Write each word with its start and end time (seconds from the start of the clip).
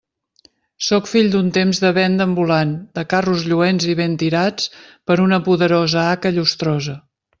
Sóc 0.85 1.09
fill 1.09 1.27
d'un 1.33 1.51
temps 1.57 1.81
de 1.83 1.91
venda 1.97 2.27
ambulant, 2.29 2.71
de 2.99 3.03
carros 3.13 3.45
lluents 3.51 3.85
i 3.93 3.95
ben 4.01 4.17
tirats 4.23 4.73
per 5.11 5.19
una 5.27 5.41
poderosa 5.51 6.07
haca 6.07 6.33
llustrosa. 6.41 6.97